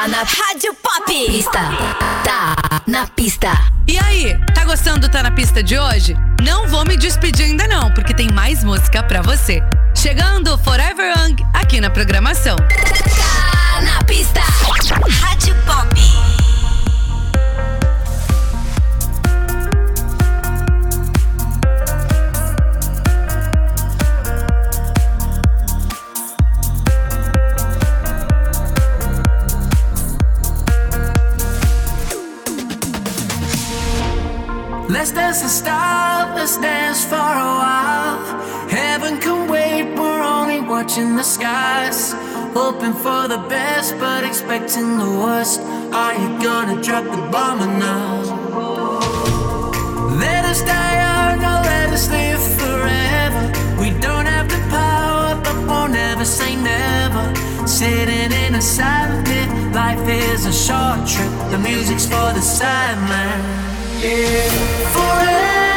[0.00, 1.04] Tá na Rádio Pop.
[1.04, 1.58] Pista.
[2.24, 3.52] Tá na pista.
[3.86, 6.16] E aí, tá gostando do Tá na Pista de hoje?
[6.42, 9.62] Não vou me despedir ainda não, porque tem mais música pra você.
[9.94, 12.56] Chegando Forever Young aqui na programação.
[12.56, 14.40] Tá na pista.
[34.90, 38.18] Let's dance and stop, let's dance for a while.
[38.68, 42.12] Heaven can wait, we're only watching the skies.
[42.54, 45.60] Hoping for the best, but expecting the worst.
[45.92, 48.26] Are you gonna drop the bomb or not?
[50.18, 53.42] Let us die young or let us live forever.
[53.80, 57.24] We don't have the power, but we'll never say never.
[57.64, 61.30] Sitting in a silent pit, life is a short trip.
[61.52, 63.69] The music's for the sideman.
[64.00, 65.69] Forever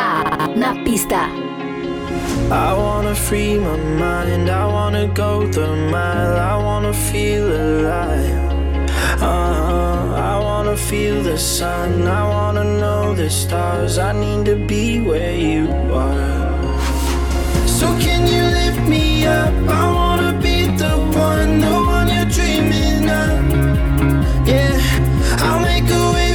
[0.00, 1.28] Tá na pista.
[2.50, 8.48] I wanna free my mind, I wanna go the mile, I wanna feel alive.
[9.20, 10.32] Uh-huh.
[10.32, 15.36] I wanna feel the sun, I wanna know the stars, I need to be where
[15.36, 16.48] you are.
[17.66, 19.52] So can you lift me up?
[19.68, 20.94] I wanna be the
[21.28, 23.36] one, the one you're dreaming of.
[24.48, 24.80] Yeah,
[25.44, 26.29] I'll make a way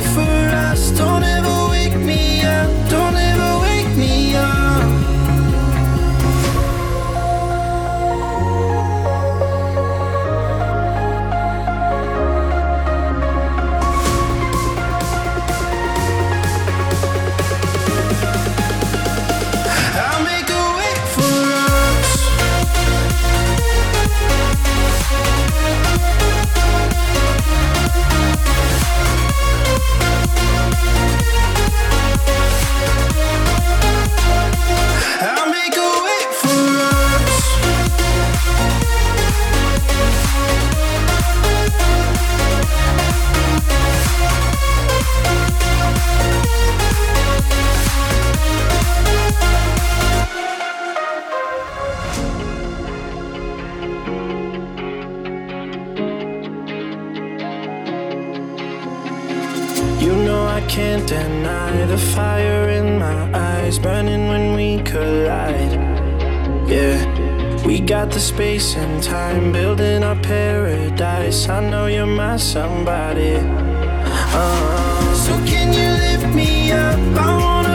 [67.86, 71.48] got the space and time building our paradise.
[71.48, 73.36] I know you're my somebody.
[73.38, 75.14] Uh.
[75.14, 76.98] So can you lift me up?
[77.18, 77.75] I wanna.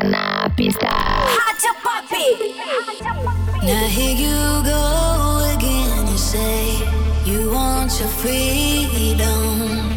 [0.00, 0.88] está na pista.
[0.88, 2.54] Hot puppy.
[3.62, 6.06] Now here you go again.
[6.08, 6.78] You say
[7.24, 9.89] you want your freedom.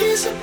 [0.00, 0.39] disappear.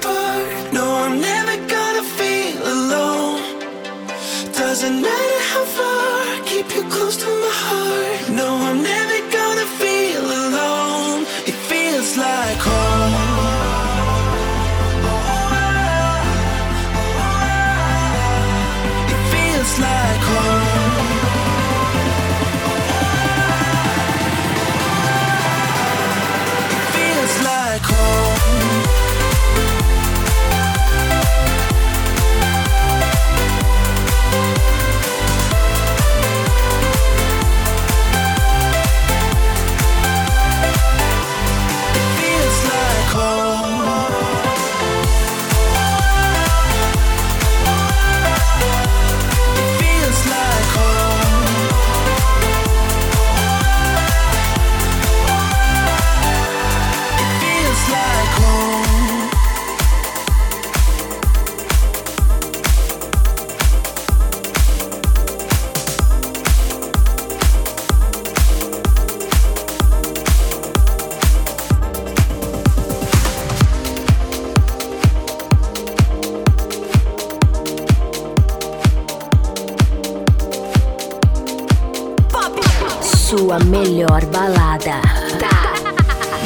[83.28, 85.02] sua melhor balada.
[85.38, 85.74] Tá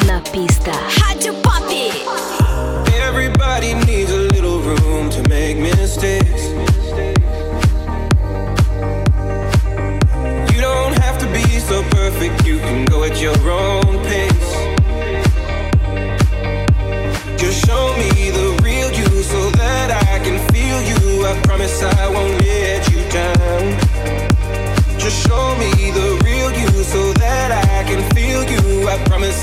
[0.04, 0.72] na pista.
[0.98, 1.62] Rádio Pop.
[3.06, 6.42] Everybody needs a little room to make mistakes.
[10.52, 14.31] You don't have to be so perfect, you can go at your own pace.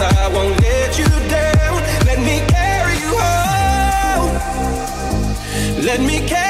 [0.01, 1.83] I won't let you down.
[2.05, 4.33] Let me carry you home.
[5.83, 6.48] Let me carry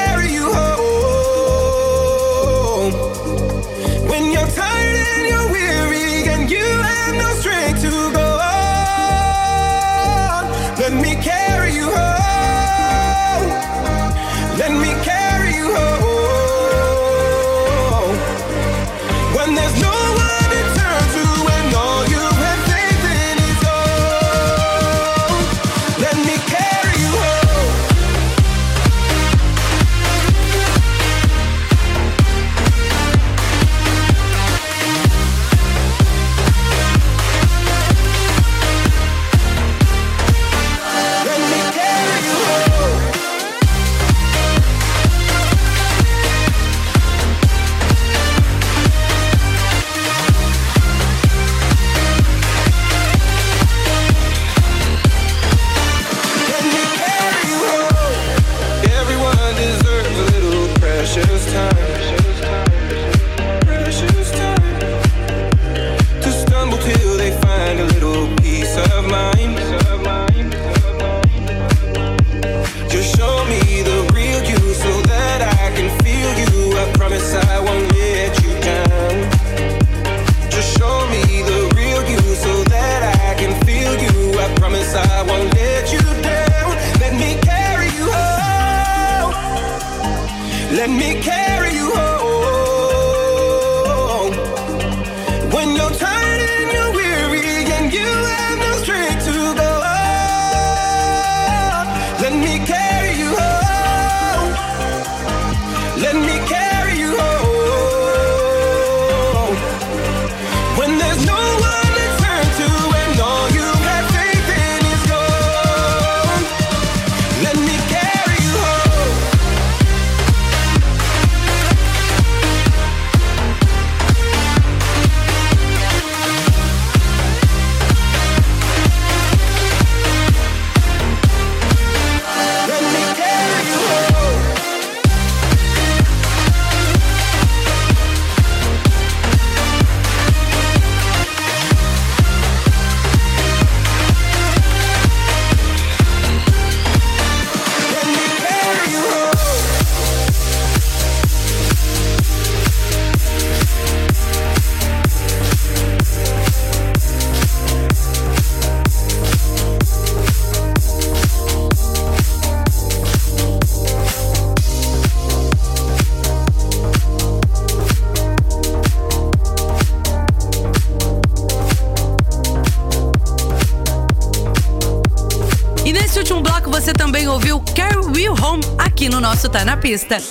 [179.40, 180.22] nosso Tá na Pista.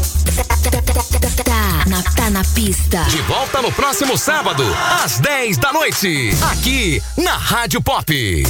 [1.44, 3.02] Tá na, tá na pista.
[3.04, 4.64] De volta no próximo sábado,
[5.02, 8.44] às 10 da noite, aqui na Rádio Pop.